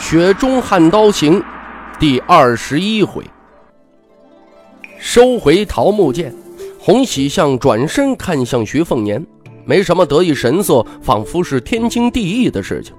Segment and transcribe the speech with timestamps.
[0.00, 1.40] 雪中悍刀行》
[2.00, 3.22] 第二十一回，
[4.98, 6.34] 收回桃木剑，
[6.80, 9.24] 洪喜相转身看向徐凤年，
[9.64, 12.92] 没什么得意神色，仿佛是天经地义的事情。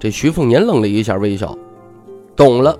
[0.00, 1.56] 这徐凤年愣了一下，微笑
[2.34, 2.76] ：“懂了，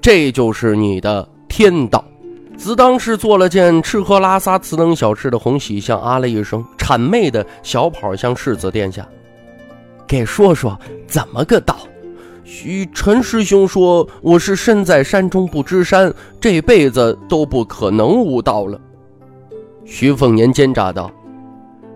[0.00, 2.02] 这就是你的天道。”
[2.56, 9.06] 自当是做了件吃喝拉撒此等小事的洪喜相啊了一声，谄媚的小跑向世子殿下
[10.06, 11.76] ：“给说说怎么个道？”
[12.46, 18.78] 徐陈师兄说：“我是身在山中不知山，这辈子都不可能悟道了。”
[19.86, 21.10] 徐凤年奸诈道：“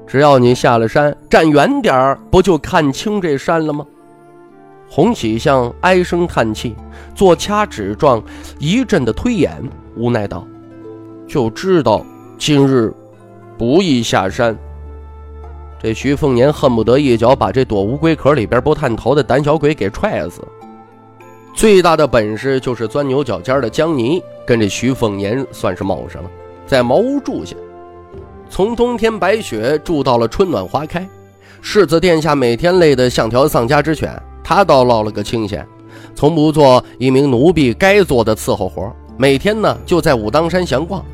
[0.07, 3.85] 只要你下了山，站远点儿，不就看清这山了吗？”
[4.89, 6.75] 洪喜相唉声叹气，
[7.15, 8.23] 做掐指状，
[8.59, 9.53] 一阵的推演，
[9.97, 10.47] 无奈道
[11.29, 12.03] ：“就知道
[12.39, 12.91] 今日
[13.59, 14.57] 不宜下山。”
[15.81, 20.43] 这徐凤年恨不得一脚把这躲乌龟壳里边不探头的胆小鬼给踹死。
[21.55, 26.31] 最大的本事就是钻牛角尖的江泥，跟这徐凤年算是卯上了，
[26.67, 27.57] 在茅屋住下，
[28.51, 31.09] 从冬天白雪住到了春暖花开。
[31.61, 35.67] 世子殿下每天累得像条丧家之犬，他倒落了个清闲，
[36.15, 41.05] 从不做一名奴婢该做的伺候活，每天呢就在武当山闲逛。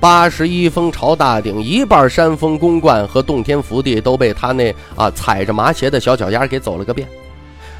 [0.00, 7.06] 八十一峰朝大顶，一半山峰宫观和洞天福地都被他那啊踩着麻鞋的小脚丫给走了个遍。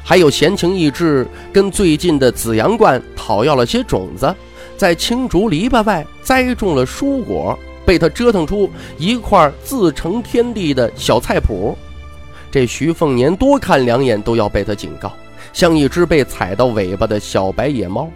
[0.03, 4.31] 还有闲情逸致，跟最近的紫阳观讨要了些种子，
[4.77, 11.75] 在青竹篱笆外栽种了蔬果，被他折腾出一块自成天地的小菜谱。
[12.51, 15.11] 这徐凤年多看两眼都要被他警告，
[15.53, 18.07] 像一只被踩到尾巴的小白野猫。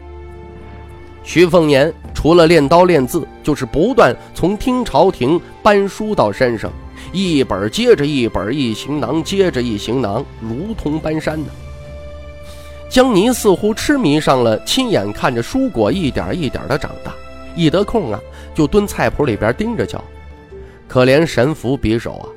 [1.25, 6.71] 徐凤年除了练刀练字，就是不断从听朝廷搬书到山上，
[7.11, 11.47] 一本接着一本，一行囊接着一行囊，如同搬山呢。
[12.87, 17.11] 江泥似乎痴迷上了，亲眼看着蔬果一点一点的长大，
[17.55, 18.19] 一得空啊，
[18.53, 20.01] 就蹲菜谱里边盯着瞧。
[20.87, 22.29] 可怜神符匕首啊，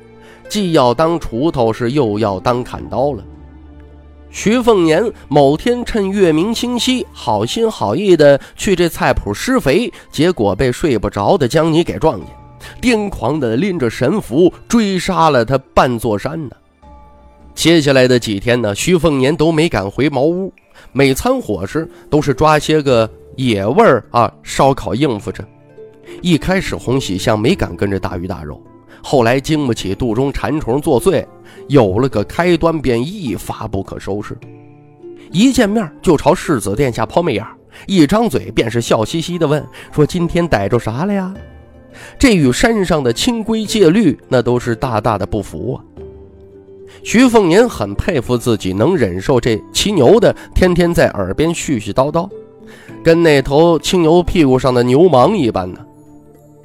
[0.49, 3.23] 既要当锄头，是又要当砍刀了。
[4.31, 12.27] 徐凤年某天趁月明星稀，好心好意的去这菜谱施肥，结果被睡不着的江泥给撞见，
[12.79, 16.55] 癫狂的拎着神符追杀了他半座山呢。
[17.55, 20.53] 接下来的几天呢，徐凤年都没敢回茅屋，
[20.91, 25.43] 每餐伙食都是抓些个野味儿啊，烧烤应付着。
[26.21, 28.61] 一开始洪喜相没敢跟着大鱼大肉，
[29.01, 31.25] 后来经不起肚中馋虫作祟。
[31.67, 34.37] 有了个开端，便一发不可收拾。
[35.31, 37.45] 一见面就朝世子殿下抛媚眼，
[37.85, 41.33] 一张嘴便是笑嘻嘻的问：“说今天逮着啥了呀？”
[42.17, 45.77] 这与山上的清规戒律那都是大大的不符啊。
[47.03, 52.29] 徐凤年很佩服自己能忍受这骑牛的天天在耳边絮絮叨叨，
[53.03, 55.79] 跟那头青牛屁股上的牛虻一般呢。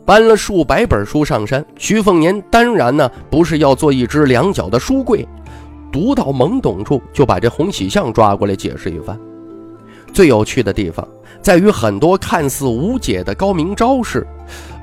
[0.07, 5.27] 搬了数百本书上山，徐凤年当然呢不是要做一只两脚的书柜，
[5.91, 9.19] 读到懵懂处就把这洪喜相抓过来解释一番。
[10.13, 11.07] 最有趣的地方
[11.41, 14.27] 在于，很多看似无解的高明招式，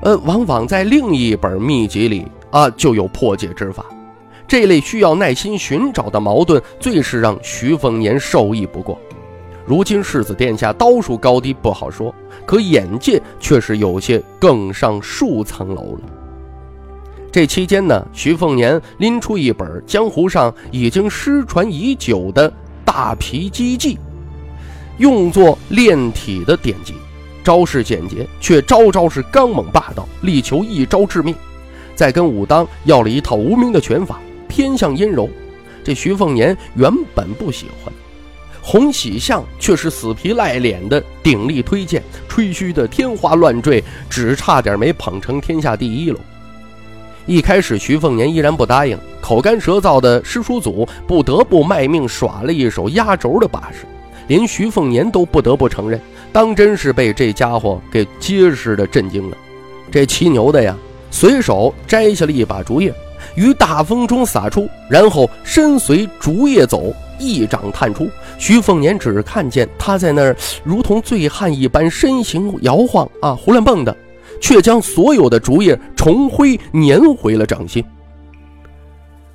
[0.02, 3.86] 呃，往往在另一本秘籍里啊就有破解之法。
[4.48, 9.00] 这类需要耐心寻找的矛盾，最是让徐凤年受益不过。
[9.66, 12.14] 如今世子殿下刀术高低不好说，
[12.44, 16.00] 可眼界却是有些更上数层楼了。
[17.30, 22.52] 这期间呢，徐凤年拎出一本江湖上已经失传已久的
[22.84, 23.98] 大皮机记，
[24.98, 26.94] 用作炼体的典籍，
[27.42, 31.34] 招式简洁，却招招是刚猛霸道，力求一招致命。
[31.94, 35.28] 再跟武当要了一套无名的拳法，偏向阴柔。
[35.84, 37.92] 这徐凤年原本不喜欢。
[38.62, 46.18] 洪喜相却是死皮赖脸的鼎力推荐，吹嘘的天花乱坠，只差点没捧成天下第一喽。
[47.26, 53.84] 一开始徐凤年依然不答应，口干舌燥的师叔祖不得不卖命耍了一手压轴的把式，
[54.28, 56.00] 连徐凤年都不得不承认，
[56.32, 59.36] 当真是被这家伙给结实的震惊了。
[59.90, 60.76] 这骑牛的呀，
[61.10, 62.94] 随手摘下了一把竹叶，
[63.34, 66.94] 于大风中撒出，然后身随竹叶走。
[67.22, 68.08] 一掌探出，
[68.38, 73.96] 徐凤年只看见他在那儿如同醉汉一般身形摇晃啊，胡乱蹦的，
[74.40, 77.84] 却将所有的竹叶重灰粘回了掌心。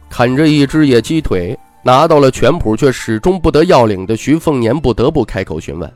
[0.10, 5.92] 啃着一只野鸡腿，拿到了拳谱却始终不得要领的徐凤年不得不开口询问：“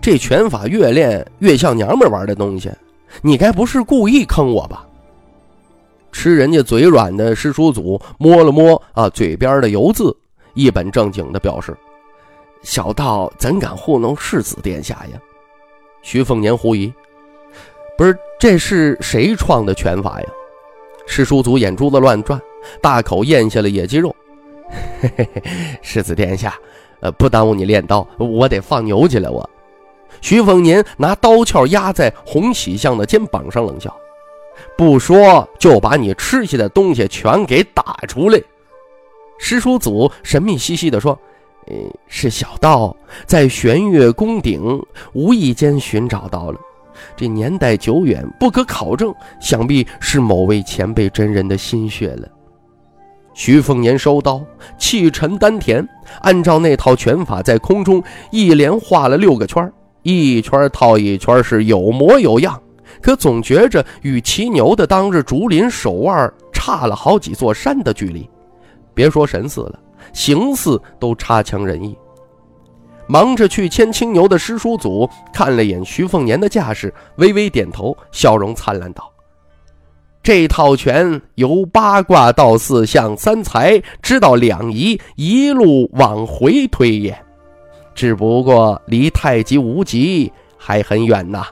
[0.00, 2.70] 这拳法越练越像娘们玩的东西，
[3.22, 4.86] 你该不是故意坑我吧？”
[6.12, 10.14] 吃人家嘴软的师叔祖摸了摸啊嘴边的油渍，
[10.54, 11.76] 一本正经的表示
[12.62, 15.20] ：“小道怎敢糊弄世子殿下呀？”
[16.02, 16.92] 徐凤年狐疑
[17.96, 20.26] ：“不是，这是谁创的拳法呀？”
[21.06, 22.40] 师叔祖眼珠子乱转，
[22.80, 24.14] 大口咽下了野鸡肉。
[25.00, 25.42] 嘿嘿嘿，
[25.82, 26.54] 世子殿下，
[27.00, 29.30] 呃，不耽误你练刀，我得放牛去了。
[29.30, 29.48] 我，
[30.20, 33.94] 徐凤年拿刀鞘压在洪喜相的肩膀上，冷笑。
[34.76, 38.40] 不说就把你吃下的东西全给打出来。
[39.42, 41.18] 师叔祖神秘兮兮地说
[41.66, 41.74] ：“呃，
[42.06, 42.94] 是小道
[43.26, 44.80] 在玄月宫顶
[45.14, 46.60] 无意间寻找到了，
[47.16, 52.28] 这年代久远，不可考证，想必是某位前辈真人的心血了。”
[53.32, 54.42] 徐凤年收刀，
[54.76, 55.88] 气沉丹田，
[56.20, 59.72] 按照那套拳法在空中一连画了六个圈，
[60.02, 62.60] 一圈套一圈，是有模有样。
[63.00, 68.28] 可总觉着与骑牛的当日竹林手腕差了好几座山的距离，
[69.00, 69.78] 别说神似了，
[70.12, 71.96] 形似都差强人意。
[73.06, 79.10] 忙着去牵青牛的师叔祖看了眼徐凤年的架势，微微点头，笑容灿烂道
[80.22, 87.18] ：“这套拳由八卦到四象三才，知道两仪，一路往回推演，
[87.94, 91.46] 只不过离太极无极还很远呐。”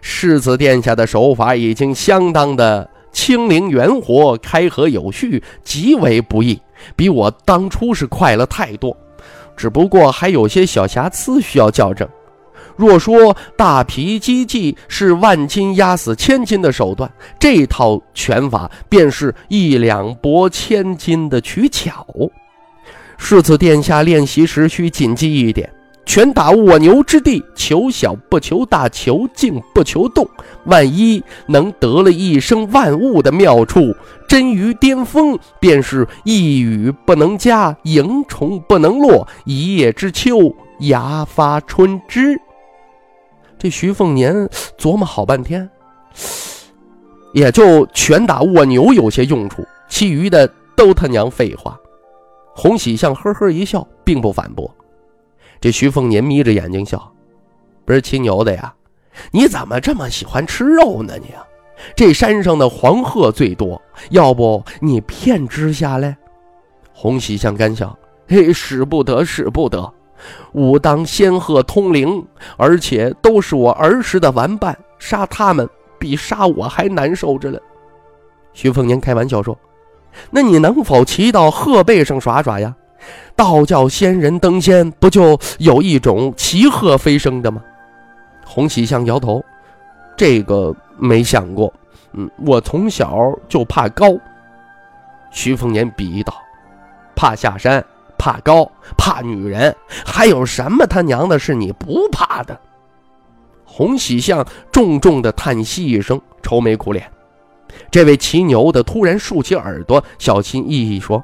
[0.00, 6.60] 世子殿下的手法已经相当的清灵圆活、开合有序，极为不易，
[6.94, 8.94] 比我当初是快了太多。
[9.56, 12.06] 只不过还有些小瑕疵需要校正。
[12.76, 22.06] 若说大皮击技是万斤压死千斤的手段，这套拳法便是一两拨千斤的取巧。
[23.16, 25.72] 世子殿下练习时需谨记一点。
[26.06, 30.26] 拳打卧牛之地，求小不求大，求静不求动。
[30.64, 33.92] 万一能得了一生万物的妙处，
[34.28, 42.40] 臻于巅峰，便是一雨不能加，蝇虫不能落，一叶知秋，芽发春枝。
[43.58, 44.48] 这徐凤年
[44.78, 45.68] 琢磨好半天，
[47.34, 51.76] 也就拳打卧牛有些用处，其余的都他娘废话。
[52.54, 54.72] 洪喜相呵呵一笑，并不反驳。
[55.60, 57.12] 这徐凤年眯着眼睛笑，
[57.84, 58.72] 不是骑牛的呀？
[59.30, 61.14] 你怎么这么喜欢吃肉呢？
[61.18, 61.28] 你，
[61.94, 63.80] 这山上的黄鹤最多，
[64.10, 66.16] 要不你骗只下来？
[66.92, 67.96] 洪喜相干笑，
[68.28, 69.92] 嘿，使不得，使不得！
[70.52, 72.26] 武当仙鹤通灵，
[72.56, 75.68] 而且都是我儿时的玩伴，杀他们
[75.98, 77.58] 比杀我还难受着呢。
[78.52, 79.58] 徐凤年开玩笑说
[80.30, 82.74] ：“那你能否骑到鹤背上耍耍呀？”
[83.36, 87.62] 道教仙人登仙，不就有一种骑鹤飞升的吗？
[88.44, 89.44] 洪喜相摇头，
[90.16, 91.72] 这个没想过。
[92.12, 94.16] 嗯，我从小就怕高。
[95.30, 96.34] 徐凤年比喻道
[97.14, 97.84] ：“怕下山，
[98.16, 102.58] 怕高，怕女人，还有什么他娘的是你不怕的？”
[103.66, 107.06] 洪喜相重重的叹息一声，愁眉苦脸。
[107.90, 111.22] 这位骑牛的突然竖起耳朵，小心翼翼说。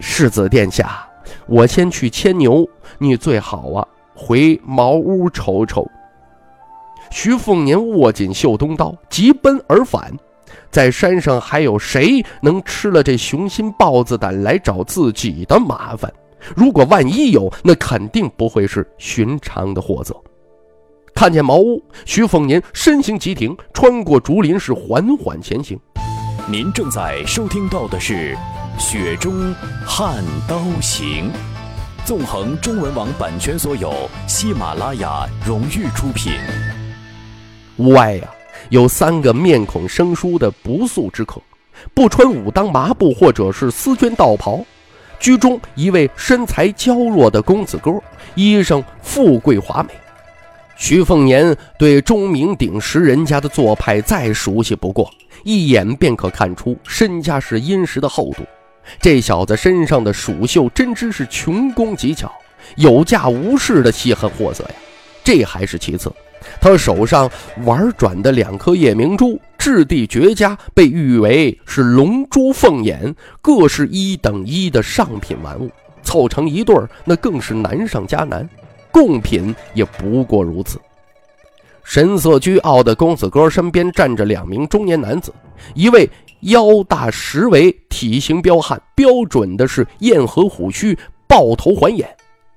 [0.00, 1.06] 世子殿下，
[1.46, 5.86] 我先去牵牛，你最好啊回茅屋瞅瞅。
[7.10, 10.12] 徐凤年握紧绣东刀，急奔而返。
[10.70, 16.12] 在山上还有谁能吃了这雄心豹子胆来找自己的麻烦？
[16.54, 20.14] 如果万一有，那肯定不会是寻常的货色。
[21.14, 25.78] 看见茅屋，徐凤年身形急停，穿过竹林，是缓缓前行。
[26.48, 28.36] 您正在收听到的是。
[28.78, 29.54] 雪中
[29.86, 31.30] 悍刀行，
[32.04, 36.32] 纵横中文网版权所有，喜马拉雅荣誉出品。
[37.76, 38.28] 屋外呀，
[38.70, 41.40] 有三个面孔生疏的不速之客，
[41.94, 44.64] 不穿武当麻布或者是丝绢道袍。
[45.20, 47.92] 居中一位身材娇弱的公子哥，
[48.34, 49.90] 衣裳富贵华美。
[50.76, 55.08] 徐凤年对钟鸣鼎石人家的做派再熟悉不过，
[55.44, 58.44] 一眼便可看出身家是殷实的厚度。
[59.00, 62.32] 这小子身上的蜀绣针织是穷工极巧，
[62.76, 64.74] 有价无市的稀罕货色呀。
[65.22, 66.12] 这还是其次，
[66.60, 67.30] 他手上
[67.64, 75.70] 玩转的两颗夜明珠质地绝佳，被誉为是龙珠凤眼，各是一等一的上品玩物。
[76.02, 78.46] 凑成一对儿，那更是难上加难。
[78.90, 80.78] 贡品也不过如此。
[81.82, 85.32] 神色倨傲的公子哥身边站着两名中年男子，
[85.74, 86.08] 一位
[86.44, 92.08] 腰大十围，体型彪悍，标准的是燕和虎须，豹头环眼。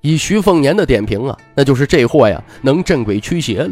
[0.01, 3.71] 以徐凤年的点评啊，那就是这货呀能镇鬼驱邪了。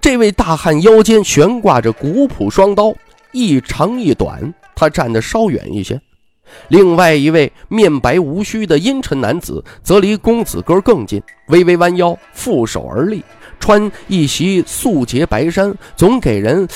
[0.00, 2.94] 这位大汉腰间悬挂着古朴双刀，
[3.32, 6.00] 一长一短，他站得稍远一些。
[6.68, 13.22] 另外一位面白无须的阴沉男子则离公子哥更近，微微弯腰，负手而立，
[13.58, 16.66] 穿一袭素洁白衫，总给人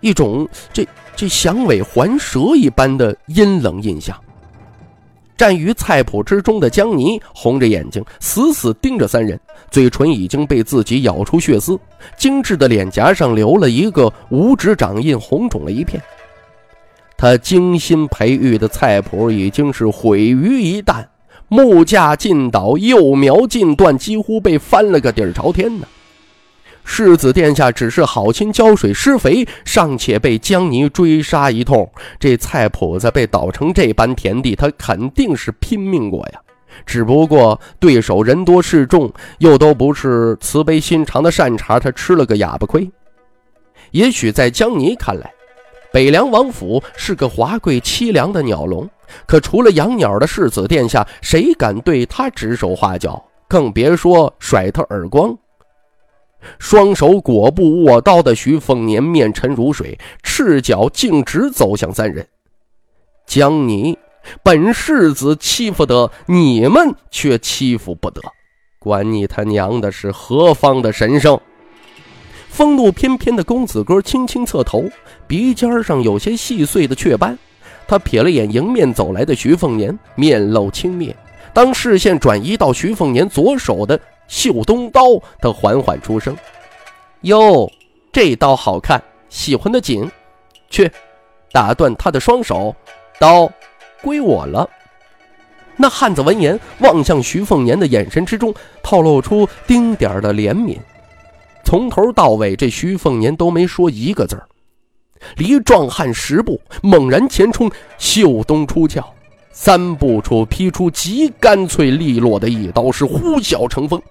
[0.00, 0.86] 一种这
[1.18, 4.16] 这响尾环蛇一般的阴冷印象。
[5.36, 11.76] 站于菜谱之中的江泥红着眼睛，死死盯着三人，嘴唇已经被自己咬出血丝，
[12.16, 16.00] 精致的脸颊上留了一个五指掌印，红肿了一片。
[17.16, 21.04] 他精心培育的菜谱已经是毁于一旦，
[21.48, 25.86] 木架尽倒，幼苗尽断，几乎被翻了个底儿朝天呢。
[26.90, 36.40] 世子殿下只是好心浇水施肥，尚且被江泥追杀一通，这菜谱子被捣成这般田地，他肯定是拼命过呀。
[36.86, 42.90] 只不过对手人多势众，又都不是慈悲心肠的善茬，他吃了个哑巴亏。
[43.90, 45.30] 也许在江泥看来，
[45.92, 48.88] 北凉王府是个华贵凄凉的鸟笼，
[49.26, 53.22] 可除了养鸟的世子殿下，谁敢对他指手画脚？
[53.46, 55.36] 更别说甩他耳光。
[56.58, 62.26] 双手裹布握刀的徐凤年面沉如水，赤脚径直走向三人。
[63.26, 63.98] 江泥，
[64.42, 68.20] 本世子欺负得你们却欺负不得，
[68.78, 71.38] 管你他娘的是何方的神圣！
[72.48, 74.84] 风度翩翩的公子哥轻轻侧头，
[75.26, 77.38] 鼻尖上有些细碎的雀斑。
[77.86, 81.14] 他瞥了眼迎面走来的徐凤年，面露轻蔑。
[81.52, 85.00] 当视线转移到徐凤年左手的绣东刀，
[85.40, 86.36] 他缓缓出声
[87.22, 87.68] ：“哟，
[88.12, 90.08] 这刀好看，喜欢的紧。
[90.70, 90.90] 去，
[91.50, 92.76] 打断他的双手，
[93.18, 93.50] 刀
[94.02, 94.68] 归我了。”
[95.80, 100.76] 那汉子闻言，望向徐凤年的眼神之中透露出丁点儿的怜悯。
[101.64, 104.48] 从头到尾，这徐凤年都没说一个字儿，
[105.36, 109.04] 离壮汉十步，猛然前冲，袖东出鞘，
[109.52, 114.02] 三步处劈出极干脆利落的一刀，是呼啸成风。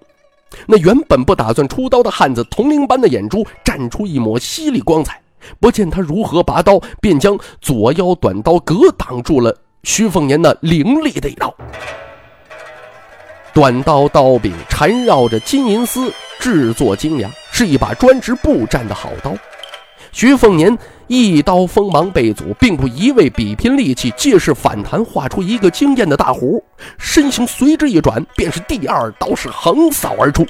[0.65, 5.21] 那原本不打算出刀的汉子，铜铃般的眼珠绽出一抹犀利光彩，
[5.59, 11.53] 不见他如何拔刀，便将左腰短刀格挡住了徐凤年那凌厉的一刀。
[13.53, 19.33] 短刀刀柄缠绕着金银丝，制作精良，是一把专职步战的好刀。
[20.11, 20.75] 徐凤年
[21.07, 26.61] 一刀锋芒被阻，并不一味比拼力气，借势反弹，画出一个惊艳的大弧，
[26.97, 30.45] 身形随之一转，便是第二刀是横扫而出。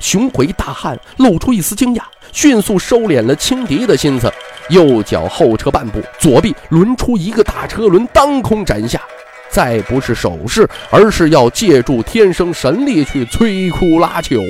[0.00, 4.30] 雄回大汉露出一丝惊讶，迅速收敛了轻敌的心思，
[4.68, 9.00] 右脚后撤半步，左臂抡出一个大车轮，当空斩下。
[9.48, 14.42] 再不是手势，而是要借助天生神力去摧枯拉朽，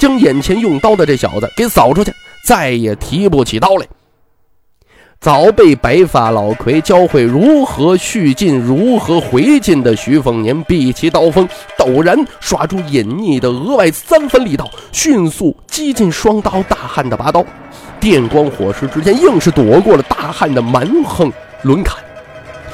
[0.00, 2.12] 将眼前用刀的这小子给扫出去，
[2.44, 3.86] 再也提不起刀来。
[5.20, 11.46] 早被白发老魁教会如何续劲、如何回劲的徐凤年，避其刀锋，
[11.76, 17.44] 陡然耍出隐匿的额外三分力道，迅速击进双刀大汉的拔刀，
[17.98, 21.32] 电光火石之间，硬是躲过了大汉的蛮横
[21.62, 21.96] 轮砍。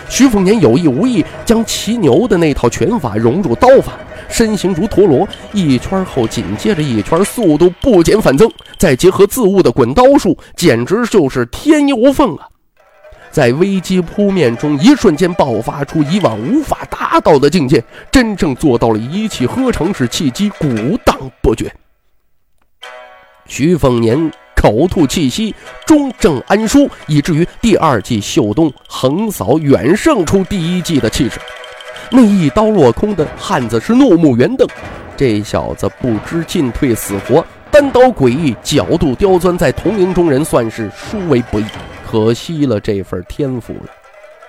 [0.09, 3.95] 徐凤年有意无意将骑牛的那套拳法融入刀法，
[4.29, 8.49] 身形如陀螺，一圈后紧接着一圈，速度不减反增。
[8.79, 12.47] 再结合自悟的滚刀术，简直就是天衣无缝啊！
[13.31, 17.83] 在危机扑面中，一瞬间爆发出以往无法达到的境界，
[18.13, 21.75] 真正做到了一气呵成，使气机鼓荡不绝。
[23.47, 24.31] 徐凤年。
[24.65, 25.55] 口吐气息，
[25.85, 31.39] 中正安舒，以至于第二季秀东横扫远胜出第一季的气势。
[32.11, 34.67] 那一刀落空的汉子是怒目圆瞪，
[35.19, 41.65] 这小子不知进退死活，单刀诡异，角度刁钻，在同龄中人算是殊为不易，
[42.11, 43.91] 可惜了这份天赋了。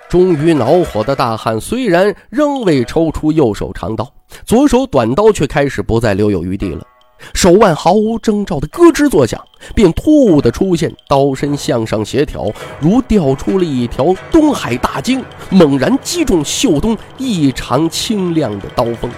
[0.07, 4.09] 终于恼火的大汉虽然仍未抽出右手长刀，
[4.45, 6.87] 左手短刀却开始不再留有余地了。
[7.33, 9.41] 手腕毫无征兆的咯吱作响，
[9.73, 19.09] 便突兀的出现，刀身向上协调，如掉出了一条东海大鲸，猛然击中秀东异常清亮的刀锋。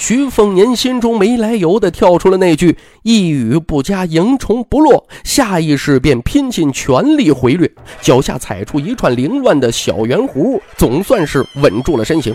[0.00, 12.34] 徐凤年心中没来由的跳出了那句“一语不加，蝇虫不落”，下意识便拼尽全力回掠，脚下踩出一串凌乱的小圆弧，总算是稳住了身形。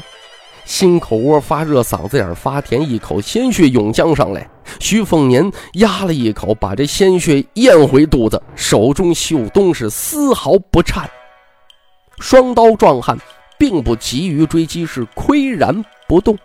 [0.66, 4.50] 心口窝发热，嗓子眼发甜，一口鲜血涌将上来。
[4.80, 11.10] 徐凤年压了一口，把这鲜血咽回肚子，手中绣东是丝毫不颤。
[12.20, 13.18] 双刀壮汉
[13.58, 16.38] 并不急于追击，是岿然不动。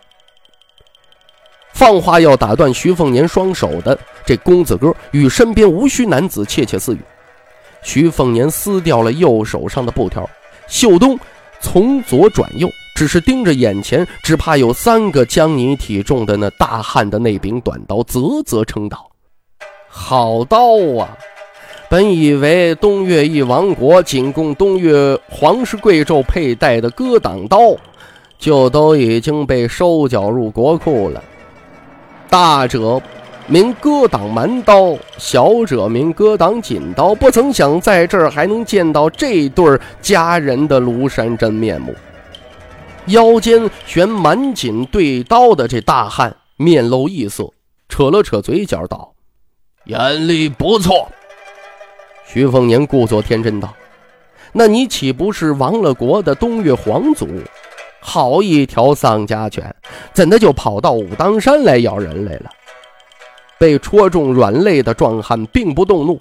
[1.73, 6.99] 放话要打断徐凤年双手的这公子哥，与身边无须男子窃窃私语。
[7.81, 10.29] 徐凤年撕掉了右手上的布条，
[10.67, 11.17] 秀东
[11.61, 12.67] 从左转右。
[12.99, 19.09] 只是盯着眼前，只怕有三个将你体重的那大汉的那柄短刀，啧啧称道
[19.87, 21.17] ：“好刀啊！
[21.89, 27.73] 本以为东岳一王国仅供东岳皇室贵胄佩戴的戈挡刀，
[28.37, 31.23] 就都已经被收缴入国库了。
[32.29, 33.01] 大者
[33.47, 37.15] 名戈挡蛮刀，小者名戈挡锦刀。
[37.15, 41.95] 不曾想在这儿还能见到这对佳人的庐山真面目。”
[43.09, 47.51] 腰间悬满锦对刀的这大汉面露异色，
[47.87, 49.13] 扯了扯嘴角道
[49.85, 51.09] ：“眼力不错。”
[52.25, 53.73] 徐凤年故作天真道
[54.53, 57.27] ：“那你岂不是亡了国的东岳皇族？
[57.99, 59.75] 好一条丧家犬，
[60.13, 62.49] 怎的就跑到武当山来咬人来了？”
[63.57, 66.19] 被戳中软肋的壮汉并不动怒，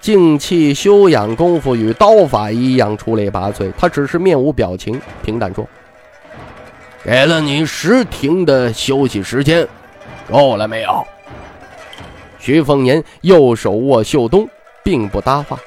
[0.00, 5.68] 静气修养功夫与刀法一样出类拔萃，他只是面无表情，平淡说。
[7.04, 9.66] 给了你十停的休息时间，
[10.30, 11.04] 够了没有？
[12.38, 14.48] 徐凤年右手握袖东，
[14.84, 15.58] 并不搭话，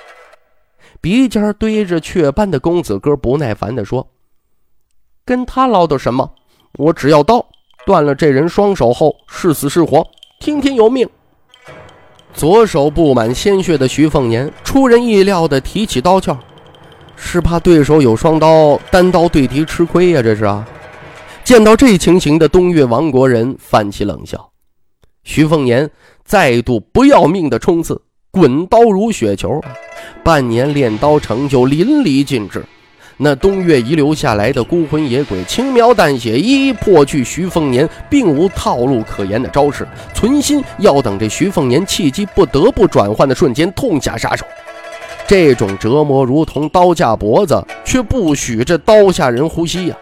[1.01, 4.07] 鼻尖堆着雀斑的公子哥不耐烦地说
[5.25, 6.29] ：“跟他唠叨什么？
[6.77, 7.45] 我只要刀，
[7.85, 10.07] 断了这人双手后是死是活，
[10.39, 11.07] 听天由命。”
[12.33, 16.37] 左手布满鲜血的徐凤年出人意料地提起刀鞘，
[17.17, 20.21] 是怕对手有双刀，单刀对敌吃亏呀？
[20.21, 20.65] 这是啊。
[21.45, 24.49] 见到这情形的东岳王国人泛起冷笑，
[25.23, 25.87] 徐凤年
[26.23, 29.61] 再度不要命的冲刺，滚刀如雪球，
[30.23, 32.65] 半年练刀成就淋漓尽致。
[33.17, 44.43] 那东岳遗留下来的孤魂野鬼轻描淡写一一破去徐凤年并无套路可言的招式，存心要等这徐凤年契机不得不转换的瞬间痛下杀手。
[45.27, 49.95] 这种折磨如同刀架脖子，却不许这刀下人呼吸呀。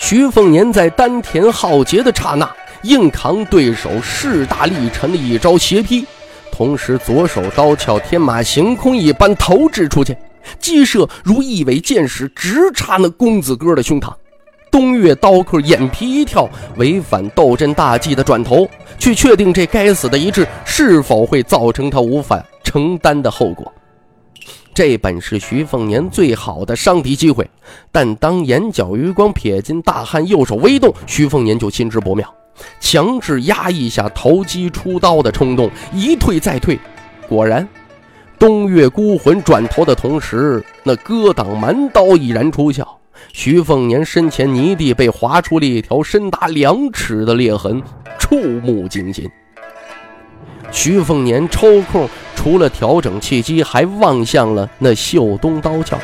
[0.00, 2.50] 徐凤年在丹田浩劫的刹那，
[2.82, 6.06] 硬扛对手势大力沉的一招斜劈，
[6.50, 10.16] 同时左手刀鞘天马行空一般投掷出去，
[10.58, 14.10] 击射如一尾箭矢，直插那公子哥的胸膛。
[14.70, 18.66] 东岳刀客眼皮一跳，违反斗阵大忌的转头，
[18.98, 23.70] 去确定这该死的一掷是否会造成他无法承担的后果。
[24.80, 27.46] 这本是徐凤年最好的伤敌机会，
[27.92, 32.34] 但当眼角余光瞥见大汉右手微动，徐凤年就心知不妙，
[32.80, 36.78] 强制压抑下投机出刀的冲动，一退再退。
[37.28, 37.68] 果然，
[38.38, 42.82] 东岳孤魂转头的同时，那戈挡蛮刀已然出鞘，
[43.34, 47.82] 徐凤年身前泥地被划出了一条深达两尺的裂痕，
[48.18, 49.30] 触目惊心。
[50.70, 52.08] 徐凤年抽空。
[52.36, 55.98] 除了调整气机，还望向了那秀东刀鞘。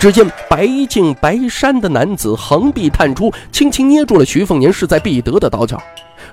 [0.00, 5.80] 只见白净白衫的男子横臂探出，轻轻捏住了徐凤年势在必得的刀鞘。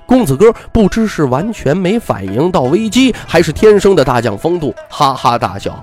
[0.08, 5.80] 公子哥不知是完全没反应到危机，还是天生的大将风度，哈哈大笑：“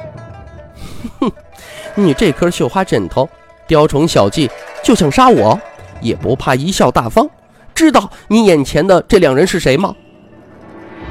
[1.20, 1.30] 哼，
[1.94, 3.28] 你这颗绣花枕头，
[3.68, 4.50] 雕虫小技，
[4.82, 5.56] 就想杀我，
[6.00, 7.28] 也不怕贻笑大方？
[7.72, 9.94] 知道你眼前的这两人是谁吗？”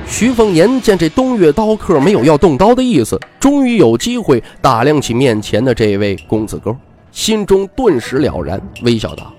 [0.05, 6.75] 徐凤年见这东岳刀客没有要动刀的意思，终于有机会打量起面前的这位公子哥，
[7.11, 9.33] 心中顿时了然，微笑道：“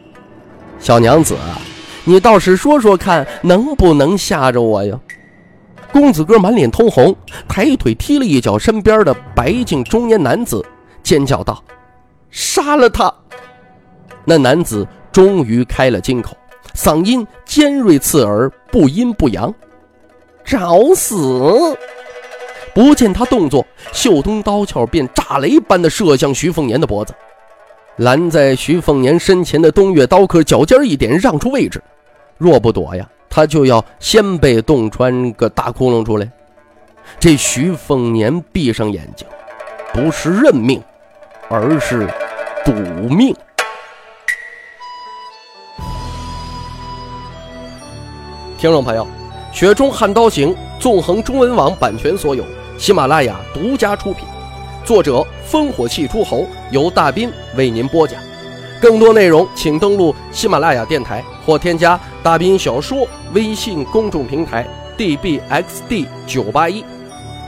[0.81, 1.37] 小娘子，
[2.05, 4.99] 你倒是说说看，能不能吓着我呀？”
[5.93, 7.15] 公子哥满脸通红，
[7.47, 10.63] 抬腿踢了一脚身边的白净中年男子，
[11.05, 11.63] 尖叫道
[12.31, 13.13] ：“杀了他！”
[14.27, 16.37] 那男子终于开了金口，
[16.75, 19.55] 嗓音尖锐刺耳，不阴不阳。
[20.45, 21.77] 找死！
[22.75, 27.15] 不见他动作，秀东刀鞘便炸雷般的射向徐凤年的脖子。
[27.99, 31.81] 拦在徐凤年身前的东岳刀客脚尖一点，让出位置。
[32.37, 36.29] 若不躲呀，他就要先被洞穿个大窟窿出来。
[37.21, 39.27] 这徐凤年闭上眼睛，
[39.93, 40.83] 不是认命，
[41.49, 42.09] 而是
[42.65, 43.33] 赌命。
[48.59, 49.05] 听众朋友，
[49.55, 52.45] 《雪中悍刀行》纵横中文网版权所有，
[52.77, 54.27] 喜马拉雅独家出品，
[54.85, 58.21] 作者烽火戏诸侯，由大斌为您播讲。
[58.81, 64.67] 更多内容请登录喜马拉雅电台或添加大斌小说微信公众平台
[64.99, 66.83] dbxd 九八一。《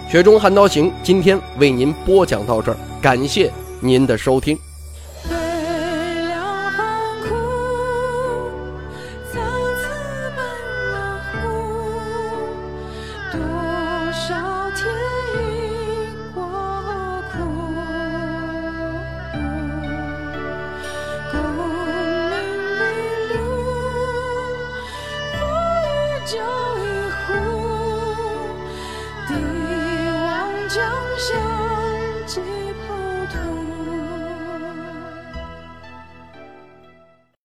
[0.09, 4.57] 雪中悍刀行》今天为您播讲到这儿，感谢您的收听。